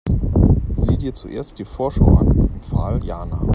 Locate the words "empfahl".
2.55-3.03